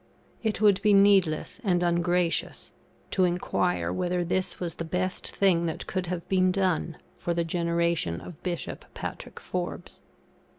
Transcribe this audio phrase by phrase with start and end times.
[0.41, 2.71] It would be needless and ungracious
[3.11, 7.43] to enquire whether this was the best thing that could have been done for the
[7.43, 10.01] generation of Bishop Patrick Forbes.